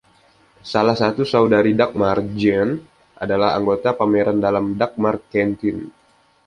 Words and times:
Salah 0.71 0.95
satu 1.01 1.21
saudari 1.31 1.71
Dagmar, 1.81 2.17
Jean, 2.39 2.69
adalah 3.23 3.49
anggota 3.57 3.89
pemeran 3.99 4.37
dalam 4.45 4.65
"Dagmar's 4.81 5.23
Canteen". 5.31 5.79